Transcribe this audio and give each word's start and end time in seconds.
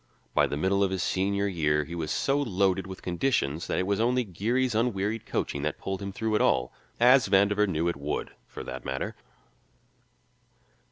By 0.33 0.47
the 0.47 0.57
middle 0.57 0.83
of 0.83 0.89
his 0.89 1.03
senior 1.03 1.45
year 1.47 1.83
he 1.83 1.93
was 1.93 2.09
so 2.09 2.39
loaded 2.41 2.87
with 2.87 3.03
conditions 3.03 3.67
that 3.67 3.77
it 3.77 3.85
was 3.85 3.99
only 3.99 4.23
Geary's 4.23 4.73
unwearied 4.73 5.27
coaching 5.27 5.61
that 5.61 5.77
pulled 5.77 6.01
him 6.01 6.11
through 6.11 6.33
at 6.33 6.41
all 6.41 6.73
as 6.99 7.29
Vandover 7.29 7.67
knew 7.67 7.87
it 7.87 7.95
would, 7.97 8.31
for 8.47 8.63
that 8.63 8.83
matter. 8.83 9.15